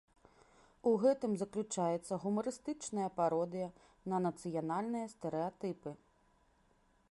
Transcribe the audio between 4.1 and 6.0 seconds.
на нацыянальныя стэрэатыпы.